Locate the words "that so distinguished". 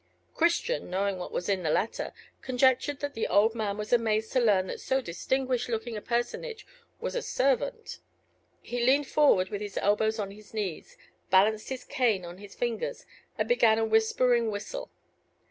4.65-5.69